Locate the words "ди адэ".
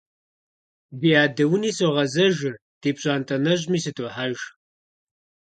0.99-1.43